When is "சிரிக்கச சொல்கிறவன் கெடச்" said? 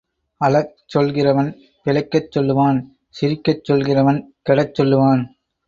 3.15-4.75